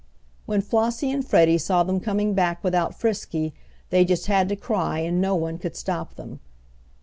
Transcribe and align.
When 0.47 0.61
Flossie 0.63 1.11
and 1.11 1.23
Freddie 1.23 1.59
saw 1.59 1.83
them 1.83 1.99
coming 1.99 2.33
back 2.33 2.63
without 2.63 2.99
Frisky 2.99 3.53
they 3.91 4.03
just 4.03 4.25
had 4.25 4.49
to 4.49 4.55
cry 4.55 4.97
and 4.97 5.21
no 5.21 5.35
one 5.35 5.59
could 5.59 5.75
stop 5.75 6.15
them. 6.15 6.39